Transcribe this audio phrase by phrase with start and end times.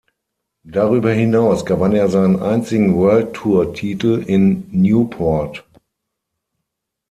[0.65, 5.63] Darüber hinaus gewann er seinen einzigen World-Tour-Titel in Newport.